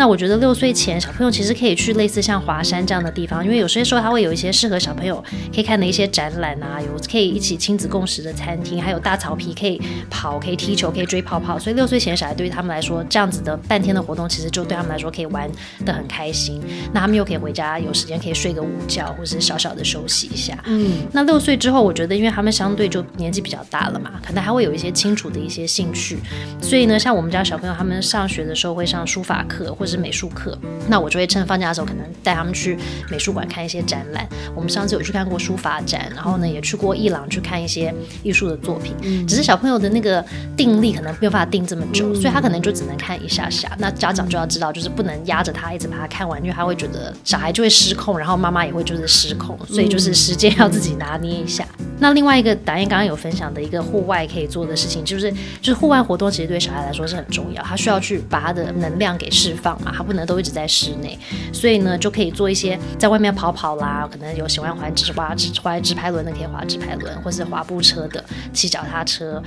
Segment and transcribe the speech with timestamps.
[0.00, 5.22] 那我觉得六岁前小朋友其实可以去类似像华山这样的地方，因为有些时候它会有一些适合小朋友
[5.54, 9.78] 可以看的一些展览啊，有可以一起亲子共识的餐厅，还有大草皮可以
[10.08, 11.58] 跑、可以踢球、可以追泡泡。
[11.58, 15.46] 所以六岁前小孩对于他们来说，这样子的半天的活动，其实就对他们来说可以玩
[15.84, 16.62] 的很开心。
[16.94, 20.56] 那他们又可以回家有时间可以睡个午觉，或者是小小的休息一下。
[20.64, 26.18] 嗯，那六岁之后，我觉得因为他们相对就年纪比较大了嘛，可能还会有一些清楚的一些兴趣。
[26.62, 30.56] 所以呢，像我们家小朋友他们上学的时候会上书法课或者是美术课，
[30.88, 32.78] 那我就会趁放假的时候可能带他们去
[33.10, 34.28] 美术馆看一些展览。
[34.54, 38.94] 我们上次有去看过书法展，然后呢也去过伊朗去看一些艺术的作品。
[39.26, 40.24] 只是小朋友的那个
[40.56, 43.70] 定力可能没有办法定这么久，所以他可能就只能看一下下。
[43.78, 51.66] 那家长就要知道，就是不能压着他一直把它看完，因为他会觉得小孩就会失控，然后妈妈也会就是失控，所以就是时间要自己拿捏一下。
[52.00, 61.18] 那另外一个导演刚刚有分享的一个户外可以做的事情，就是就是户外活动其实对小孩来说是很重要，他需要去把他的能量给释放嘛，他不能都一直在室内，
[61.52, 69.42] 所以呢就可以做一些在外面跑跑啦，可能有喜欢滑直滑直滑直排轮的可以滑直排轮，或是滑步车的，骑脚踏车。